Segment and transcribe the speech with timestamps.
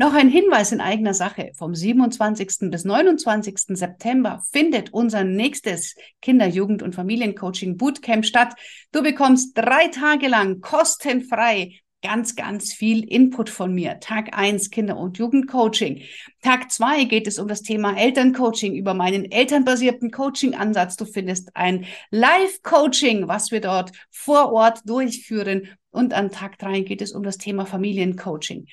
[0.00, 1.50] Noch ein Hinweis in eigener Sache.
[1.54, 2.70] Vom 27.
[2.70, 3.76] bis 29.
[3.76, 8.54] September findet unser nächstes Kinder-, Jugend- und Familiencoaching Bootcamp statt.
[8.92, 13.98] Du bekommst drei Tage lang kostenfrei ganz, ganz viel Input von mir.
[13.98, 16.02] Tag eins Kinder- und Jugendcoaching.
[16.42, 20.94] Tag zwei geht es um das Thema Elterncoaching über meinen elternbasierten Coaching-Ansatz.
[20.94, 25.76] Du findest ein Live-Coaching, was wir dort vor Ort durchführen.
[25.90, 28.68] Und an Tag drei geht es um das Thema Familiencoaching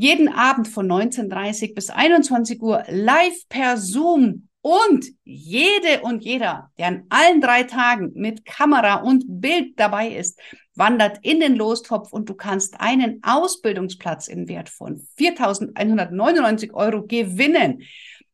[0.00, 6.86] jeden Abend von 19.30 bis 21 Uhr live per Zoom und jede und jeder, der
[6.86, 10.40] an allen drei Tagen mit Kamera und Bild dabei ist,
[10.74, 17.82] wandert in den Lostopf und du kannst einen Ausbildungsplatz im Wert von 4.199 Euro gewinnen.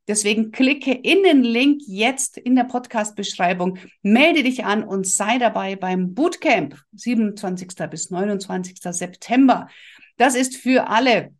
[0.06, 5.74] Deswegen klicke in den Link jetzt in der Podcast-Beschreibung, melde dich an und sei dabei
[5.74, 7.70] beim Bootcamp 27.
[7.90, 8.76] bis 29.
[8.80, 9.68] September.
[10.16, 11.32] Das ist für alle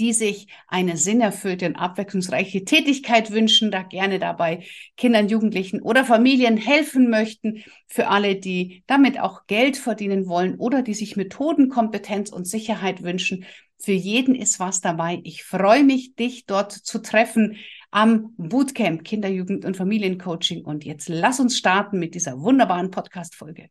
[0.00, 4.64] die sich eine sinnerfüllte und abwechslungsreiche Tätigkeit wünschen, da gerne dabei
[4.96, 10.80] Kindern, Jugendlichen oder Familien helfen möchten, für alle, die damit auch Geld verdienen wollen oder
[10.80, 13.44] die sich Methodenkompetenz und Sicherheit wünschen.
[13.78, 15.20] Für jeden ist was dabei.
[15.22, 17.56] Ich freue mich, dich dort zu treffen
[17.90, 20.64] am Bootcamp Kinder, Jugend und Familiencoaching.
[20.64, 23.68] Und jetzt lass uns starten mit dieser wunderbaren Podcast-Folge.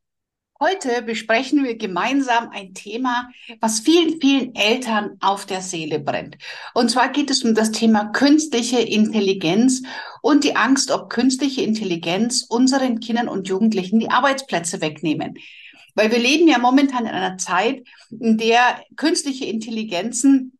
[0.61, 3.29] Heute besprechen wir gemeinsam ein Thema,
[3.61, 6.37] was vielen, vielen Eltern auf der Seele brennt.
[6.73, 9.83] Und zwar geht es um das Thema künstliche Intelligenz
[10.21, 15.37] und die Angst, ob künstliche Intelligenz unseren Kindern und Jugendlichen die Arbeitsplätze wegnehmen.
[15.95, 20.58] Weil wir leben ja momentan in einer Zeit, in der künstliche Intelligenzen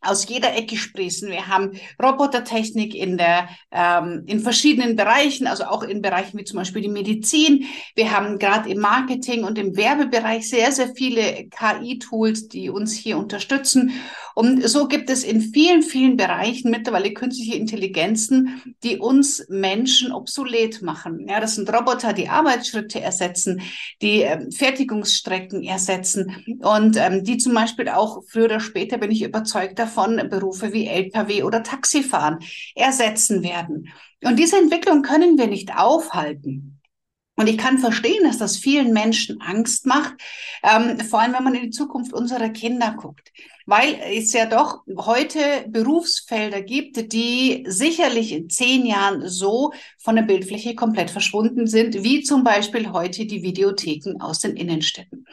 [0.00, 1.30] aus jeder Ecke sprießen.
[1.30, 1.72] Wir haben
[2.02, 6.88] Robotertechnik in der ähm, in verschiedenen Bereichen, also auch in Bereichen wie zum Beispiel die
[6.88, 7.66] Medizin.
[7.94, 13.18] Wir haben gerade im Marketing und im Werbebereich sehr sehr viele KI-Tools, die uns hier
[13.18, 13.92] unterstützen.
[14.34, 20.82] Und so gibt es in vielen vielen Bereichen mittlerweile künstliche Intelligenzen, die uns Menschen obsolet
[20.82, 21.26] machen.
[21.28, 23.62] Ja, das sind Roboter, die Arbeitsschritte ersetzen,
[24.02, 29.22] die ähm, Fertigungsstrecken ersetzen und ähm, die zum Beispiel auch früher oder später bin ich
[29.22, 32.38] überzeugt davon, Berufe wie Lkw oder Taxifahren
[32.74, 33.88] ersetzen werden.
[34.22, 36.79] Und diese Entwicklung können wir nicht aufhalten.
[37.40, 40.12] Und ich kann verstehen, dass das vielen Menschen Angst macht,
[40.62, 43.32] ähm, vor allem wenn man in die Zukunft unserer Kinder guckt,
[43.64, 50.22] weil es ja doch heute Berufsfelder gibt, die sicherlich in zehn Jahren so von der
[50.24, 55.24] Bildfläche komplett verschwunden sind, wie zum Beispiel heute die Videotheken aus den Innenstädten.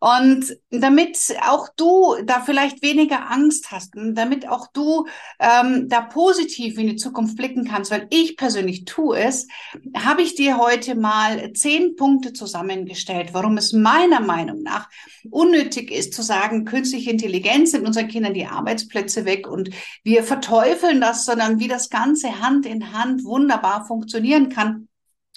[0.00, 5.06] Und damit auch du da vielleicht weniger Angst hast damit auch du
[5.40, 9.48] ähm, da positiv in die Zukunft blicken kannst, weil ich persönlich tue es,
[9.96, 14.88] habe ich dir heute mal zehn Punkte zusammengestellt, warum es meiner Meinung nach
[15.30, 19.70] unnötig ist zu sagen, künstliche Intelligenz nimmt unseren Kindern die Arbeitsplätze weg und
[20.04, 24.88] wir verteufeln das, sondern wie das Ganze Hand in Hand wunderbar funktionieren kann.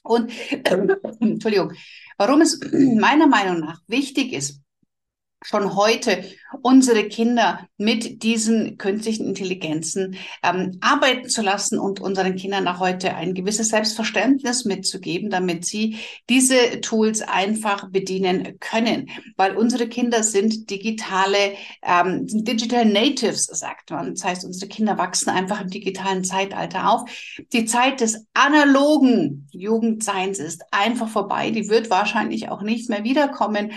[0.03, 0.77] Und äh,
[1.19, 1.73] Entschuldigung,
[2.21, 4.61] Warum es meiner Meinung nach wichtig ist,
[5.43, 6.23] schon heute
[6.61, 13.15] unsere Kinder mit diesen künstlichen Intelligenzen ähm, arbeiten zu lassen und unseren Kindern auch heute
[13.15, 15.97] ein gewisses Selbstverständnis mitzugeben, damit sie
[16.29, 19.09] diese Tools einfach bedienen können.
[19.37, 24.13] Weil unsere Kinder sind digitale, ähm, Digital Natives, sagt man.
[24.13, 27.09] Das heißt, unsere Kinder wachsen einfach im digitalen Zeitalter auf.
[27.53, 31.49] Die Zeit des analogen Jugendseins ist einfach vorbei.
[31.51, 33.71] Die wird wahrscheinlich auch nicht mehr wiederkommen.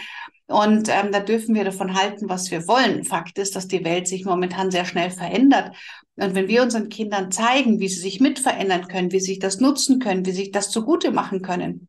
[0.46, 3.04] Und ähm, da dürfen wir davon halten, was wir wollen.
[3.04, 5.74] Fakt ist, dass die Welt sich momentan sehr schnell verändert.
[6.16, 9.38] Und wenn wir unseren Kindern zeigen, wie sie sich mit verändern können, wie sie sich
[9.38, 11.88] das nutzen können, wie sie sich das zugute machen können,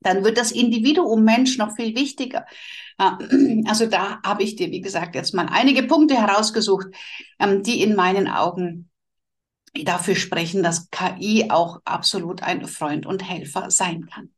[0.00, 2.46] dann wird das Individuum Mensch noch viel wichtiger.
[3.66, 6.86] Also da habe ich dir, wie gesagt, jetzt mal einige Punkte herausgesucht,
[7.38, 8.88] ähm, die in meinen Augen
[9.84, 14.30] dafür sprechen, dass KI auch absolut ein Freund und Helfer sein kann.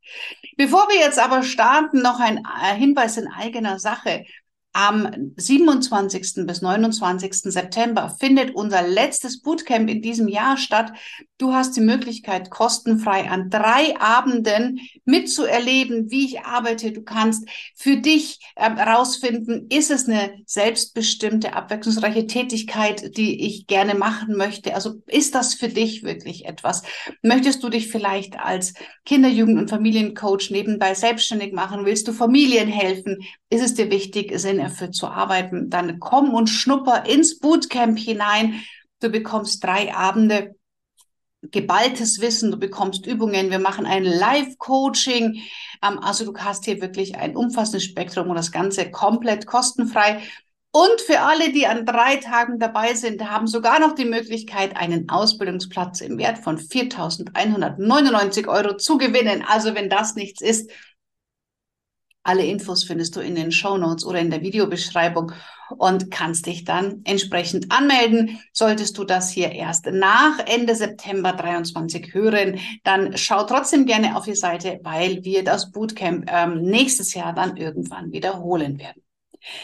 [0.57, 4.25] Bevor wir jetzt aber starten, noch ein äh, Hinweis in eigener Sache.
[4.73, 6.45] Am 27.
[6.45, 7.33] bis 29.
[7.51, 10.93] September findet unser letztes Bootcamp in diesem Jahr statt.
[11.39, 16.91] Du hast die Möglichkeit, kostenfrei an drei Abenden mitzuerleben, wie ich arbeite.
[16.91, 23.95] Du kannst für dich herausfinden, äh, ist es eine selbstbestimmte, abwechslungsreiche Tätigkeit, die ich gerne
[23.95, 24.75] machen möchte?
[24.75, 26.83] Also ist das für dich wirklich etwas?
[27.21, 28.73] Möchtest du dich vielleicht als
[29.05, 31.85] Kinder-, Jugend- und Familiencoach nebenbei selbstständig machen?
[31.85, 33.19] Willst du Familien helfen?
[33.49, 35.69] Ist es dir wichtig, Sinn erfüllt zu arbeiten?
[35.69, 38.59] Dann komm und schnupper ins Bootcamp hinein.
[38.99, 40.58] Du bekommst drei Abende
[41.41, 45.41] geballtes Wissen, du bekommst Übungen, wir machen ein Live-Coaching.
[45.83, 50.21] Ähm, also du hast hier wirklich ein umfassendes Spektrum und das Ganze komplett kostenfrei.
[50.71, 55.09] Und für alle, die an drei Tagen dabei sind, haben sogar noch die Möglichkeit, einen
[55.09, 59.43] Ausbildungsplatz im Wert von 4.199 Euro zu gewinnen.
[59.47, 60.69] Also wenn das nichts ist,
[62.23, 65.31] alle Infos findest du in den Show Notes oder in der Videobeschreibung
[65.77, 68.39] und kannst dich dann entsprechend anmelden.
[68.53, 74.25] Solltest du das hier erst nach Ende September 23 hören, dann schau trotzdem gerne auf
[74.25, 79.01] die Seite, weil wir das Bootcamp ähm, nächstes Jahr dann irgendwann wiederholen werden.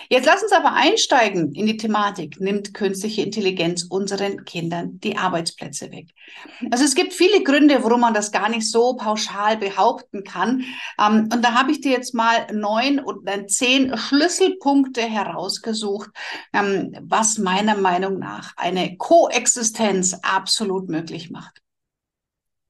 [0.10, 2.39] Jetzt lass uns aber einsteigen in die Thematik.
[2.39, 6.10] Nimmt künstliche Intelligenz unseren Kindern die Arbeitsplätze weg?
[6.72, 10.63] Also es gibt viele Gründe, warum man das gar nicht so pauschal behaupten kann.
[11.00, 16.10] Ähm, und da habe ich dir jetzt mal neun oder zehn Schlüsselpunkte herausgesucht,
[16.54, 21.62] ähm, was meiner Meinung nach eine Koexistenz absolut möglich macht.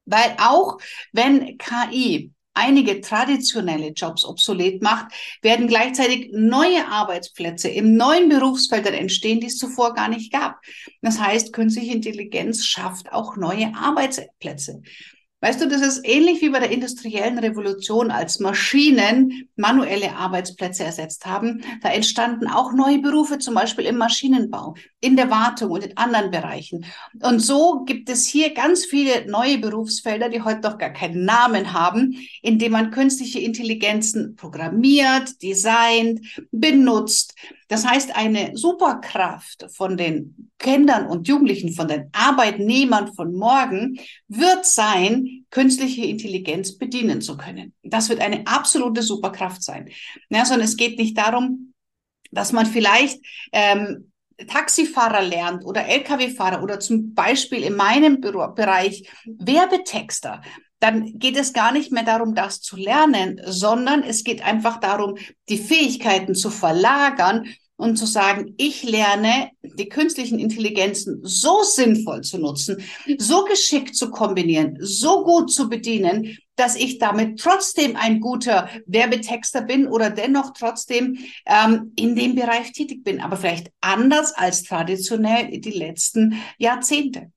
[0.06, 0.78] Weil auch
[1.12, 9.40] wenn KI einige traditionelle Jobs obsolet macht, werden gleichzeitig neue Arbeitsplätze in neuen Berufsfeldern entstehen,
[9.40, 10.60] die es zuvor gar nicht gab.
[11.02, 14.82] Das heißt, künstliche Intelligenz schafft auch neue Arbeitsplätze.
[15.46, 21.28] Weißt du, das ist ähnlich wie bei der industriellen Revolution, als Maschinen manuelle Arbeitsplätze ersetzt
[21.28, 21.62] haben.
[21.84, 26.32] Da entstanden auch neue Berufe, zum Beispiel im Maschinenbau, in der Wartung und in anderen
[26.32, 26.88] Bereichen.
[27.22, 31.74] Und so gibt es hier ganz viele neue Berufsfelder, die heute noch gar keinen Namen
[31.74, 36.22] haben, in denen man künstliche Intelligenzen programmiert, designt,
[36.52, 37.36] benutzt.
[37.68, 44.66] Das heißt, eine Superkraft von den Kindern und Jugendlichen, von den Arbeitnehmern von morgen wird
[44.66, 47.74] sein, künstliche Intelligenz bedienen zu können.
[47.84, 49.90] Das wird eine absolute Superkraft sein.
[50.30, 51.74] Ja, sondern es geht nicht darum,
[52.32, 53.20] dass man vielleicht
[53.52, 54.12] ähm,
[54.48, 60.42] Taxifahrer lernt oder Lkw-Fahrer oder zum Beispiel in meinem Bereich Werbetexter,
[60.80, 65.18] dann geht es gar nicht mehr darum, das zu lernen, sondern es geht einfach darum,
[65.50, 72.38] die Fähigkeiten zu verlagern und zu sagen, ich lerne die künstlichen Intelligenzen so sinnvoll zu
[72.38, 72.82] nutzen,
[73.18, 79.62] so geschickt zu kombinieren, so gut zu bedienen, dass ich damit trotzdem ein guter Werbetexter
[79.62, 85.60] bin oder dennoch trotzdem ähm, in dem Bereich tätig bin, aber vielleicht anders als traditionell
[85.60, 87.32] die letzten Jahrzehnte.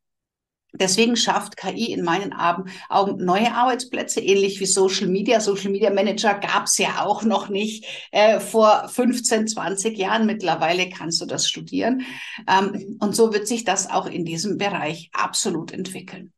[0.75, 5.41] Deswegen schafft KI in meinen Augen neue Arbeitsplätze, ähnlich wie Social Media.
[5.41, 10.27] Social Media Manager gab es ja auch noch nicht äh, vor 15, 20 Jahren.
[10.27, 12.05] Mittlerweile kannst du das studieren.
[12.47, 16.33] Ähm, und so wird sich das auch in diesem Bereich absolut entwickeln.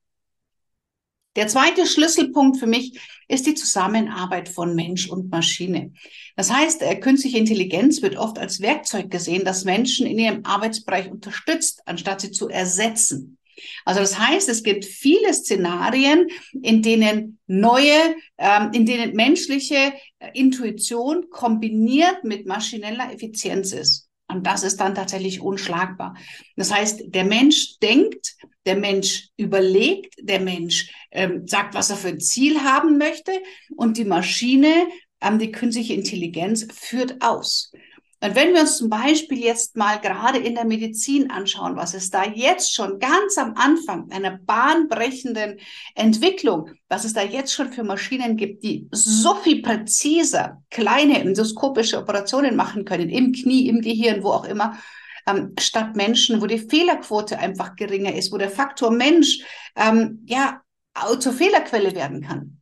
[1.37, 2.99] Der zweite Schlüsselpunkt für mich
[3.29, 5.93] ist die Zusammenarbeit von Mensch und Maschine.
[6.37, 11.11] Das heißt, äh, künstliche Intelligenz wird oft als Werkzeug gesehen, das Menschen in ihrem Arbeitsbereich
[11.11, 13.39] unterstützt, anstatt sie zu ersetzen.
[13.85, 16.27] Also das heißt, es gibt viele Szenarien,
[16.63, 24.09] in denen neue, ähm, in denen menschliche äh, Intuition kombiniert mit maschineller Effizienz ist.
[24.29, 26.17] Und das ist dann tatsächlich unschlagbar.
[26.57, 32.09] Das heißt, der Mensch denkt, der Mensch überlegt, der Mensch ähm, sagt, was er für
[32.09, 33.33] ein Ziel haben möchte
[33.77, 34.73] und die Maschine,
[35.21, 37.73] ähm, die künstliche Intelligenz führt aus.
[38.23, 42.11] Und wenn wir uns zum Beispiel jetzt mal gerade in der Medizin anschauen, was es
[42.11, 45.59] da jetzt schon ganz am Anfang einer bahnbrechenden
[45.95, 51.97] Entwicklung, was es da jetzt schon für Maschinen gibt, die so viel präziser kleine endoskopische
[51.97, 54.79] Operationen machen können, im Knie, im Gehirn, wo auch immer,
[55.27, 59.39] ähm, statt Menschen, wo die Fehlerquote einfach geringer ist, wo der Faktor Mensch
[59.77, 60.61] ähm, ja
[61.19, 62.60] zur Fehlerquelle werden kann.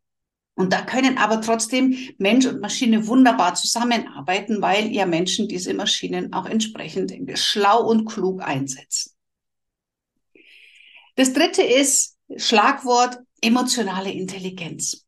[0.58, 6.32] Und da können aber trotzdem Mensch und Maschine wunderbar zusammenarbeiten, weil ja Menschen diese Maschinen
[6.32, 9.12] auch entsprechend schlau und klug einsetzen.
[11.14, 15.06] Das dritte ist Schlagwort emotionale Intelligenz.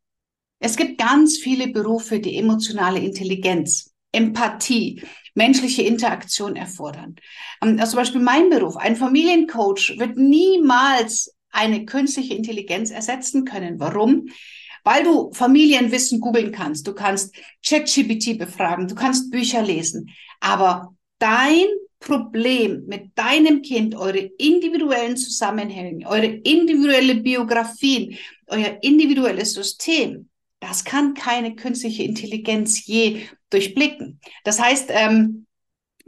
[0.60, 5.02] Es gibt ganz viele Berufe, die emotionale Intelligenz, Empathie,
[5.34, 7.16] menschliche Interaktion erfordern.
[7.60, 13.80] Ähm, also zum Beispiel mein Beruf, ein Familiencoach wird niemals eine künstliche Intelligenz ersetzen können.
[13.80, 14.28] Warum?
[14.84, 17.34] Weil du Familienwissen googeln kannst, du kannst
[17.64, 20.10] ChatGPT befragen, du kannst Bücher lesen,
[20.40, 21.66] aber dein
[22.00, 31.14] Problem mit deinem Kind, eure individuellen Zusammenhänge, eure individuelle Biografien, euer individuelles System, das kann
[31.14, 34.20] keine künstliche Intelligenz je durchblicken.
[34.44, 35.46] Das heißt, ähm,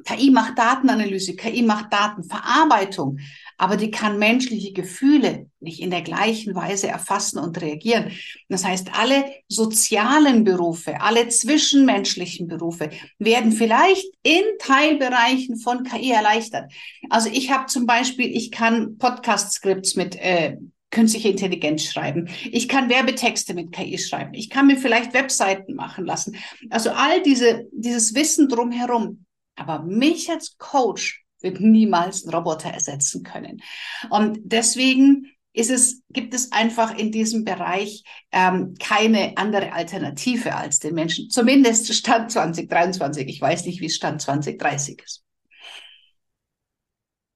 [0.04, 3.18] KI macht Datenanalyse, KI macht Datenverarbeitung,
[3.62, 8.10] aber die kann menschliche Gefühle nicht in der gleichen Weise erfassen und reagieren.
[8.48, 12.90] Das heißt, alle sozialen Berufe, alle zwischenmenschlichen Berufe
[13.20, 16.72] werden vielleicht in Teilbereichen von KI erleichtert.
[17.08, 20.56] Also ich habe zum Beispiel, ich kann Podcast-Skripts mit äh,
[20.90, 22.30] künstliche Intelligenz schreiben.
[22.50, 24.34] Ich kann Werbetexte mit KI schreiben.
[24.34, 26.36] Ich kann mir vielleicht Webseiten machen lassen.
[26.70, 29.24] Also all diese, dieses Wissen drumherum.
[29.54, 33.62] Aber mich als Coach wird niemals ein Roboter ersetzen können.
[34.10, 40.78] Und deswegen ist es, gibt es einfach in diesem Bereich ähm, keine andere Alternative als
[40.78, 41.28] den Menschen.
[41.28, 43.28] Zumindest Stand 2023.
[43.28, 45.24] Ich weiß nicht, wie es Stand 2030 ist.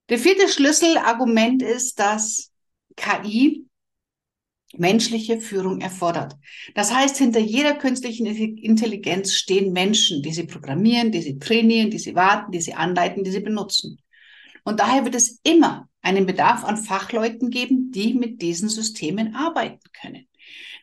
[0.09, 2.53] Der vierte Schlüsselargument ist, dass
[2.97, 3.67] KI
[4.79, 6.37] menschliche Führung erfordert.
[6.75, 11.99] Das heißt, hinter jeder künstlichen Intelligenz stehen Menschen, die sie programmieren, die sie trainieren, die
[11.99, 13.99] sie warten, die sie anleiten, die sie benutzen.
[14.65, 19.81] Und daher wird es immer einen Bedarf an Fachleuten geben, die mit diesen Systemen arbeiten
[19.93, 20.27] können.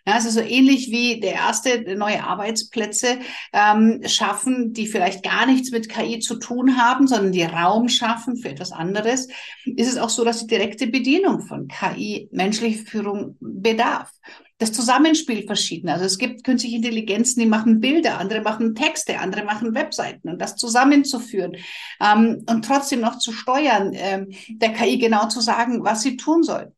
[0.05, 3.19] Ja, also so ähnlich wie der erste neue Arbeitsplätze
[3.53, 8.35] ähm, schaffen, die vielleicht gar nichts mit KI zu tun haben, sondern die Raum schaffen
[8.35, 9.29] für etwas anderes,
[9.63, 14.11] ist es auch so, dass die direkte Bedienung von KI menschliche Führung bedarf.
[14.57, 15.93] Das Zusammenspiel verschiedener.
[15.93, 20.29] Also es gibt künstliche Intelligenzen, die machen Bilder, andere machen Texte, andere machen Webseiten.
[20.29, 21.55] Und das zusammenzuführen
[22.01, 26.43] ähm, und trotzdem noch zu steuern, ähm, der KI genau zu sagen, was sie tun
[26.43, 26.73] soll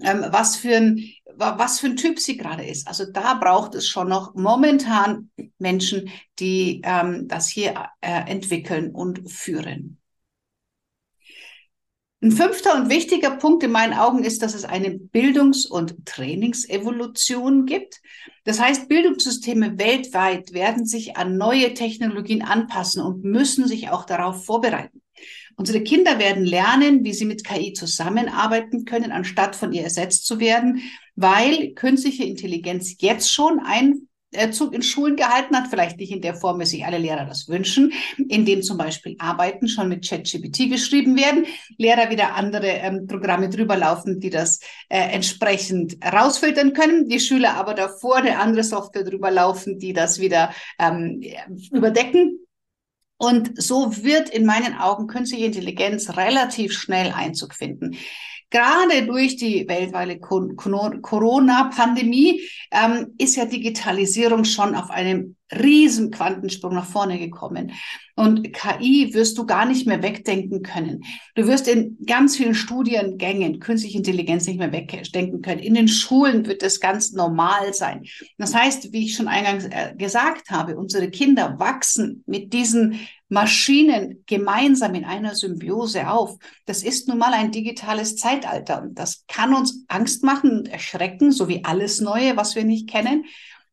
[0.00, 2.86] ähm, was für ein was für ein Typ sie gerade ist.
[2.86, 9.30] Also da braucht es schon noch momentan Menschen, die ähm, das hier äh, entwickeln und
[9.30, 9.98] führen.
[12.22, 17.66] Ein fünfter und wichtiger Punkt in meinen Augen ist, dass es eine Bildungs- und Trainingsevolution
[17.66, 18.00] gibt.
[18.44, 24.44] Das heißt, Bildungssysteme weltweit werden sich an neue Technologien anpassen und müssen sich auch darauf
[24.44, 25.01] vorbereiten.
[25.56, 30.40] Unsere Kinder werden lernen, wie sie mit KI zusammenarbeiten können, anstatt von ihr ersetzt zu
[30.40, 30.82] werden,
[31.14, 34.08] weil künstliche Intelligenz jetzt schon ein
[34.52, 37.48] Zug in Schulen gehalten hat, vielleicht nicht in der Form, wie sich alle Lehrer das
[37.48, 37.92] wünschen,
[38.28, 41.44] indem zum Beispiel Arbeiten schon mit ChatGPT geschrieben werden,
[41.76, 47.54] Lehrer wieder andere ähm, Programme drüber laufen, die das äh, entsprechend rausfiltern können, die Schüler
[47.54, 51.22] aber davor eine andere Software drüber laufen, die das wieder ähm,
[51.70, 52.38] überdecken
[53.22, 57.96] und so wird in meinen Augen künstliche Intelligenz relativ schnell Einzug finden.
[58.50, 62.40] Gerade durch die weltweite Corona-Pandemie
[62.72, 67.72] ähm, ist ja Digitalisierung schon auf einem riesen Quantensprung nach vorne gekommen.
[68.14, 71.02] Und KI wirst du gar nicht mehr wegdenken können.
[71.34, 75.60] Du wirst in ganz vielen Studiengängen künstliche Intelligenz nicht mehr wegdenken können.
[75.60, 78.04] In den Schulen wird das ganz normal sein.
[78.36, 84.22] Das heißt, wie ich schon eingangs äh, gesagt habe, unsere Kinder wachsen mit diesen Maschinen
[84.26, 86.36] gemeinsam in einer Symbiose auf.
[86.66, 91.48] Das ist nun mal ein digitales Zeitalter das kann uns Angst machen und erschrecken, so
[91.48, 93.24] wie alles Neue, was wir nicht kennen.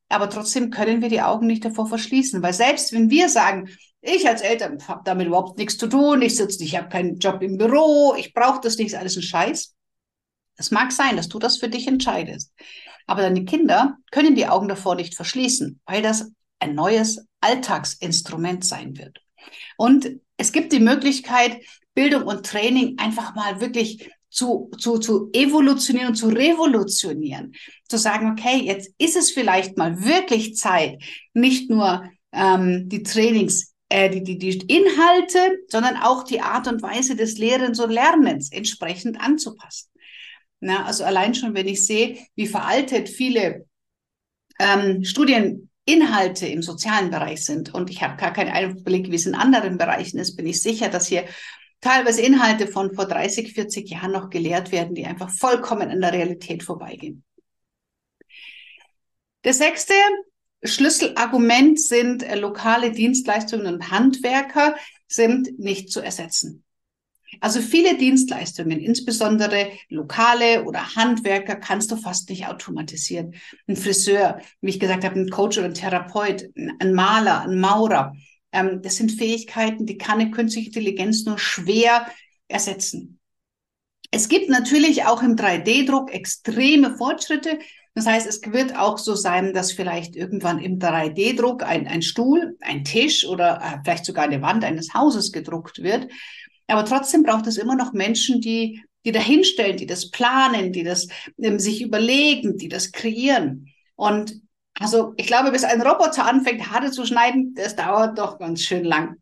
[0.10, 3.70] Aber trotzdem können wir die Augen nicht davor verschließen, weil selbst wenn wir sagen,
[4.02, 7.42] ich als Eltern habe damit überhaupt nichts zu tun, ich sitze, ich habe keinen Job
[7.42, 9.76] im Büro, ich brauche das nicht, ist alles ein Scheiß.
[10.58, 12.52] Es mag sein, dass du das für dich entscheidest.
[13.08, 18.98] Aber deine Kinder können die Augen davor nicht verschließen, weil das ein neues Alltagsinstrument sein
[18.98, 19.22] wird.
[19.78, 21.62] Und es gibt die Möglichkeit,
[21.94, 27.54] Bildung und Training einfach mal wirklich zu, zu, zu evolutionieren und zu revolutionieren.
[27.88, 31.02] Zu sagen, okay, jetzt ist es vielleicht mal wirklich Zeit,
[31.34, 36.82] nicht nur ähm, die Trainings, äh, die, die, die Inhalte, sondern auch die Art und
[36.82, 39.90] Weise des Lehrens und Lernens entsprechend anzupassen.
[40.62, 43.66] Na, also allein schon, wenn ich sehe, wie veraltet viele
[44.60, 49.36] ähm, Studieninhalte im sozialen Bereich sind und ich habe gar keinen Einblick, wie es in
[49.36, 51.26] anderen Bereichen ist, bin ich sicher, dass hier
[51.82, 56.14] teilweise Inhalte von vor 30, 40 Jahren noch gelehrt werden, die einfach vollkommen an der
[56.14, 57.24] Realität vorbeigehen.
[59.44, 59.94] Der sechste
[60.64, 64.76] Schlüsselargument sind äh, lokale Dienstleistungen und Handwerker
[65.08, 66.64] sind nicht zu ersetzen.
[67.42, 73.36] Also viele Dienstleistungen, insbesondere lokale oder Handwerker, kannst du fast nicht automatisieren.
[73.68, 78.14] Ein Friseur, wie ich gesagt habe, ein Coach oder ein Therapeut, ein Maler, ein Maurer,
[78.52, 82.08] ähm, das sind Fähigkeiten, die kann eine künstliche Intelligenz nur schwer
[82.48, 83.20] ersetzen.
[84.12, 87.60] Es gibt natürlich auch im 3D-Druck extreme Fortschritte.
[87.94, 92.58] Das heißt, es wird auch so sein, dass vielleicht irgendwann im 3D-Druck ein, ein Stuhl,
[92.62, 96.08] ein Tisch oder äh, vielleicht sogar eine Wand eines Hauses gedruckt wird.
[96.68, 101.08] Aber trotzdem braucht es immer noch Menschen, die, die dahinstellen, die das planen, die das
[101.40, 103.68] ähm, sich überlegen, die das kreieren.
[103.96, 104.42] Und
[104.80, 108.84] also ich glaube, bis ein Roboter anfängt, Haare zu schneiden, das dauert doch ganz schön
[108.84, 109.18] lang.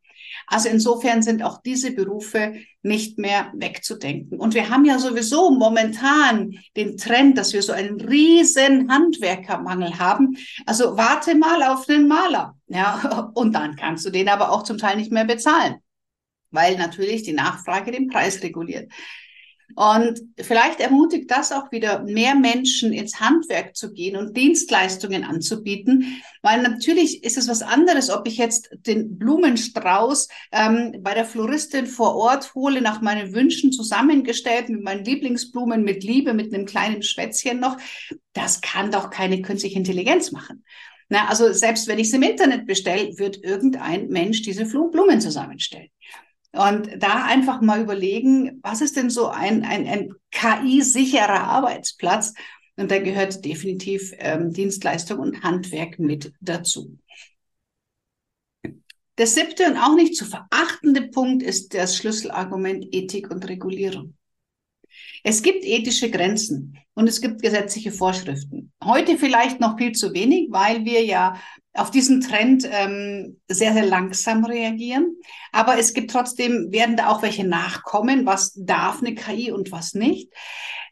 [0.46, 4.40] Also insofern sind auch diese Berufe nicht mehr wegzudenken.
[4.40, 10.38] Und wir haben ja sowieso momentan den Trend, dass wir so einen riesen Handwerkermangel haben.
[10.66, 12.58] Also warte mal auf den Maler.
[12.68, 15.76] Ja, und dann kannst du den aber auch zum Teil nicht mehr bezahlen,
[16.52, 18.90] weil natürlich die Nachfrage den Preis reguliert.
[19.76, 26.22] Und vielleicht ermutigt das auch wieder mehr Menschen ins Handwerk zu gehen und Dienstleistungen anzubieten,
[26.42, 31.86] weil natürlich ist es was anderes, ob ich jetzt den Blumenstrauß ähm, bei der Floristin
[31.86, 37.04] vor Ort hole, nach meinen Wünschen zusammengestellt, mit meinen Lieblingsblumen, mit Liebe, mit einem kleinen
[37.04, 37.78] Schwätzchen noch.
[38.34, 40.64] Das kann doch keine künstliche Intelligenz machen.
[41.10, 45.90] Na, also selbst wenn ich es im Internet bestelle, wird irgendein Mensch diese Blumen zusammenstellen.
[46.58, 52.34] Und da einfach mal überlegen, was ist denn so ein, ein, ein KI-sicherer Arbeitsplatz?
[52.78, 56.98] Und da gehört definitiv ähm, Dienstleistung und Handwerk mit dazu.
[59.18, 64.16] Der siebte und auch nicht zu verachtende Punkt ist das Schlüsselargument Ethik und Regulierung.
[65.30, 68.72] Es gibt ethische Grenzen und es gibt gesetzliche Vorschriften.
[68.82, 71.36] Heute vielleicht noch viel zu wenig, weil wir ja
[71.74, 75.18] auf diesen Trend ähm, sehr, sehr langsam reagieren.
[75.52, 79.96] Aber es gibt trotzdem, werden da auch welche nachkommen, was darf eine KI und was
[79.96, 80.32] nicht.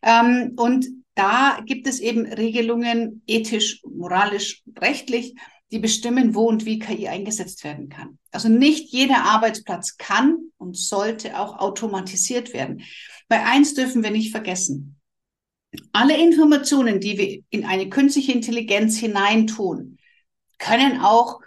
[0.04, 5.34] Ähm, und da gibt es eben Regelungen ethisch, moralisch, rechtlich,
[5.72, 8.20] die bestimmen, wo und wie KI eingesetzt werden kann.
[8.32, 12.84] Also nicht jeder Arbeitsplatz kann und sollte auch automatisiert werden.
[13.28, 15.00] Bei eins dürfen wir nicht vergessen.
[15.92, 19.98] Alle Informationen, die wir in eine künstliche Intelligenz hineintun,
[20.58, 21.40] können auch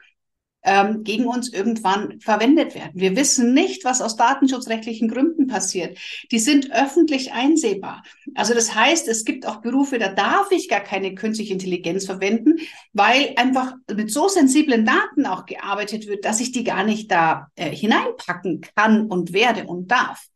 [0.65, 2.93] ähm, gegen uns irgendwann verwendet werden.
[2.95, 5.99] Wir wissen nicht, was aus datenschutzrechtlichen Gründen passiert.
[6.31, 8.03] Die sind öffentlich einsehbar.
[8.35, 12.57] Also das heißt, es gibt auch Berufe, da darf ich gar keine künstliche Intelligenz verwenden,
[12.93, 17.49] weil einfach mit so sensiblen Daten auch gearbeitet wird, dass ich die gar nicht da
[17.55, 20.27] äh, hineinpacken kann und werde und darf.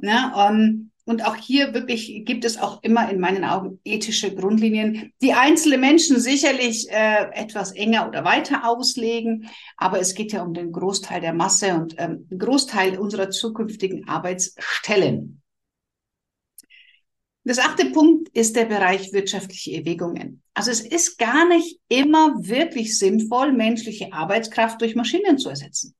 [0.00, 0.32] Ne?
[0.36, 5.32] Ähm, und auch hier wirklich gibt es auch immer in meinen Augen ethische Grundlinien, die
[5.32, 9.48] einzelne Menschen sicherlich äh, etwas enger oder weiter auslegen.
[9.76, 15.42] Aber es geht ja um den Großteil der Masse und ähm, Großteil unserer zukünftigen Arbeitsstellen.
[17.44, 20.42] Das achte Punkt ist der Bereich wirtschaftliche Erwägungen.
[20.54, 25.96] Also es ist gar nicht immer wirklich sinnvoll, menschliche Arbeitskraft durch Maschinen zu ersetzen.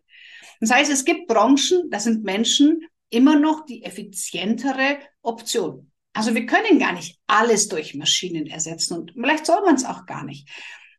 [0.60, 5.90] Das heißt, es gibt Branchen, da sind Menschen immer noch die effizientere Option.
[6.14, 10.06] Also wir können gar nicht alles durch Maschinen ersetzen und vielleicht soll man es auch
[10.06, 10.48] gar nicht.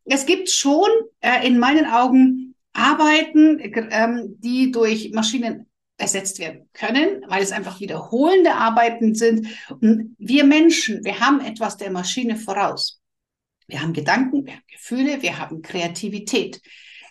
[0.04, 0.88] Es gibt schon
[1.20, 7.80] äh, in meinen Augen Arbeiten, ähm, die durch Maschinen ersetzt werden können, weil es einfach
[7.80, 9.46] wiederholende Arbeiten sind.
[9.80, 13.00] Und wir Menschen, wir haben etwas der Maschine voraus.
[13.68, 16.60] Wir haben Gedanken, wir haben Gefühle, wir haben Kreativität.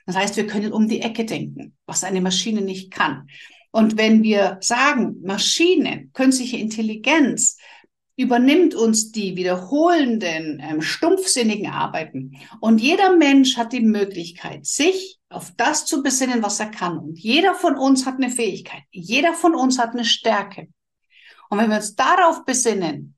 [0.05, 3.27] Das heißt, wir können um die Ecke denken, was eine Maschine nicht kann.
[3.75, 7.57] Und wenn wir sagen, Maschinen, künstliche Intelligenz
[8.15, 15.53] übernimmt uns die wiederholenden, ähm, stumpfsinnigen Arbeiten und jeder Mensch hat die Möglichkeit, sich auf
[15.57, 16.99] das zu besinnen, was er kann.
[16.99, 20.67] Und jeder von uns hat eine Fähigkeit, jeder von uns hat eine Stärke.
[21.49, 23.15] Und wenn wir uns darauf besinnen,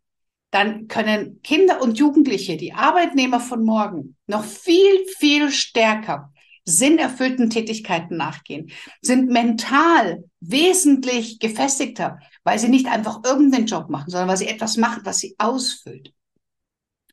[0.52, 6.32] dann können Kinder und Jugendliche, die Arbeitnehmer von morgen, noch viel, viel stärker
[6.66, 14.30] sinnerfüllten Tätigkeiten nachgehen, sind mental wesentlich gefestigter, weil sie nicht einfach irgendeinen Job machen, sondern
[14.30, 16.14] weil sie etwas machen, was sie ausfüllt.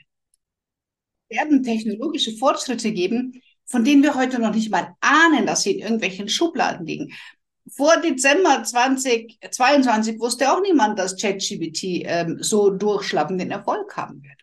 [1.29, 5.79] Werden technologische Fortschritte geben, von denen wir heute noch nicht mal ahnen, dass sie in
[5.79, 7.13] irgendwelchen Schubladen liegen
[7.69, 14.41] vor Dezember 2022 wusste auch niemand, dass ChatGPT ähm, so durchschlappenden Erfolg haben wird.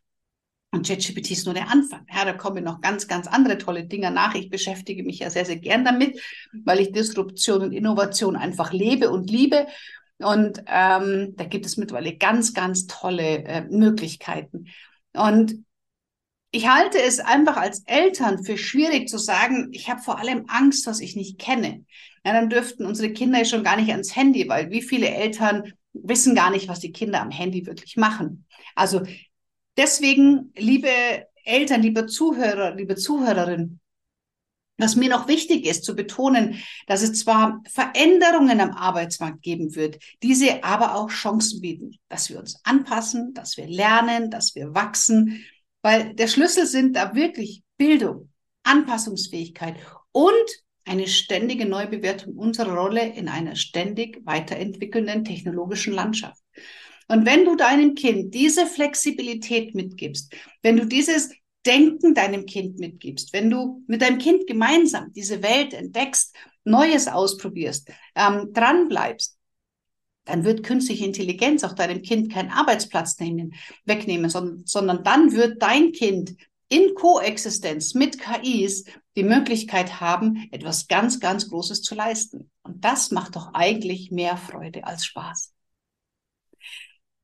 [0.72, 2.06] Und ChatGPT ist nur der Anfang.
[2.12, 4.34] Ja, da kommen noch ganz, ganz andere tolle Dinge nach.
[4.34, 6.20] Ich beschäftige mich ja sehr, sehr gern damit,
[6.64, 9.66] weil ich Disruption und Innovation einfach lebe und liebe.
[10.18, 14.66] Und ähm, da gibt es mittlerweile ganz, ganz tolle äh, Möglichkeiten.
[15.12, 15.64] Und
[16.52, 20.86] ich halte es einfach als Eltern für schwierig zu sagen, ich habe vor allem Angst,
[20.86, 21.84] was ich nicht kenne.
[22.24, 26.34] Ja, dann dürften unsere Kinder schon gar nicht ans Handy, weil wie viele Eltern wissen
[26.34, 28.46] gar nicht, was die Kinder am Handy wirklich machen.
[28.74, 29.02] Also
[29.76, 30.88] deswegen, liebe
[31.44, 33.80] Eltern, liebe Zuhörer, liebe Zuhörerin,
[34.76, 39.98] was mir noch wichtig ist zu betonen, dass es zwar Veränderungen am Arbeitsmarkt geben wird,
[40.22, 45.44] diese aber auch Chancen bieten, dass wir uns anpassen, dass wir lernen, dass wir wachsen,
[45.82, 48.30] weil der Schlüssel sind da wirklich Bildung,
[48.62, 49.76] Anpassungsfähigkeit
[50.12, 50.32] und
[50.84, 56.42] eine ständige Neubewertung unserer Rolle in einer ständig weiterentwickelnden technologischen Landschaft.
[57.08, 61.30] Und wenn du deinem Kind diese Flexibilität mitgibst, wenn du dieses
[61.66, 67.90] Denken deinem Kind mitgibst, wenn du mit deinem Kind gemeinsam diese Welt entdeckst, Neues ausprobierst,
[68.14, 69.38] ähm, dran bleibst,
[70.24, 73.54] dann wird künstliche Intelligenz auch deinem Kind keinen Arbeitsplatz nehmen,
[73.84, 76.36] wegnehmen, sondern, sondern dann wird dein Kind
[76.68, 78.84] in Koexistenz mit KIs
[79.16, 82.50] die Möglichkeit haben, etwas ganz, ganz Großes zu leisten.
[82.62, 85.52] Und das macht doch eigentlich mehr Freude als Spaß.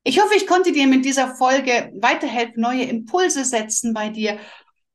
[0.03, 4.37] Ich hoffe, ich konnte dir mit dieser Folge weiterhelfen, neue Impulse setzen bei dir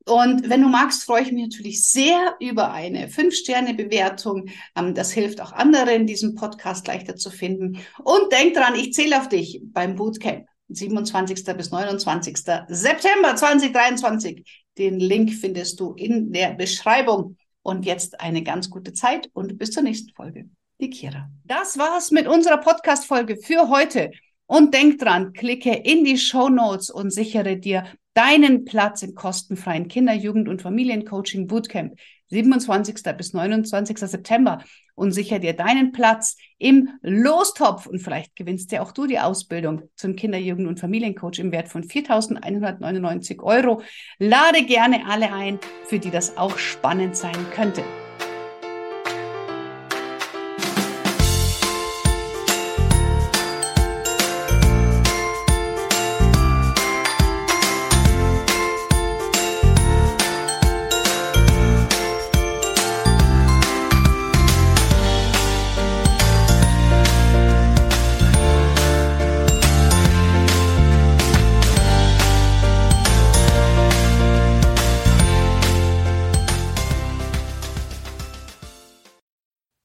[0.06, 4.48] und wenn du magst, freue ich mich natürlich sehr über eine 5-Sterne-Bewertung.
[4.76, 7.78] Ähm, das hilft auch anderen, diesen Podcast leichter zu finden.
[8.02, 10.46] Und denk dran, ich zähle auf dich beim Bootcamp.
[10.68, 11.44] 27.
[11.56, 12.36] bis 29.
[12.68, 14.44] September 2023.
[14.78, 17.36] Den Link findest du in der Beschreibung.
[17.62, 20.48] Und jetzt eine ganz gute Zeit und bis zur nächsten Folge.
[20.80, 21.30] Die Kira.
[21.44, 24.10] Das war's mit unserer Podcast-Folge für heute.
[24.46, 29.88] Und denk dran, klicke in die Show Notes und sichere dir deinen Platz im kostenfreien
[29.88, 31.98] Kinder-, Jugend- und Familiencoaching Bootcamp
[32.28, 33.16] 27.
[33.16, 33.98] bis 29.
[33.98, 39.18] September und sicher dir deinen Platz im Lostopf und vielleicht gewinnst ja auch du die
[39.18, 43.82] Ausbildung zum Kinder-, Jugend- und Familiencoach im Wert von 4.199 Euro.
[44.18, 47.82] Lade gerne alle ein, für die das auch spannend sein könnte.